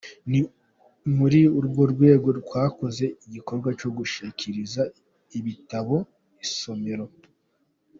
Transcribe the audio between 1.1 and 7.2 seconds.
muri urwo rwego twakoze iki gikorwa cyo gushyikiriza ibitabo isomero.